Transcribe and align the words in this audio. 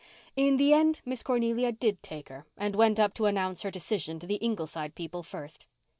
In 0.35 0.57
the 0.57 0.73
end 0.73 0.99
Miss 1.05 1.21
Cornelia 1.21 1.71
did 1.71 2.01
take 2.01 2.29
her 2.29 2.47
and 2.57 2.75
went 2.75 2.99
up 2.99 3.13
to 3.13 3.27
announce 3.27 3.61
her 3.61 3.69
decision 3.69 4.17
to 4.17 4.25
the 4.25 4.37
Ingleside 4.37 4.95
people 4.95 5.21
first. 5.21 5.67